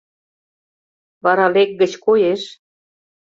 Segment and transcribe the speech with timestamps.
[1.23, 2.41] Вара лекгыч коеш?